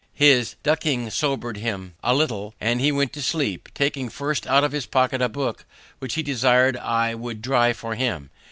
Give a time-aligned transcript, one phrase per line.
[0.15, 4.71] His ducking sobered him a little, and he went to sleep, taking first out of
[4.71, 5.63] his pocket a book,
[5.99, 8.31] which he desir'd I would dry for him.